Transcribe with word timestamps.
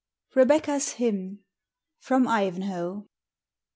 REBECCA'S 0.33 0.93
HYMN. 0.93 1.43
FROM" 1.99 2.27
IVANHOE." 2.27 3.07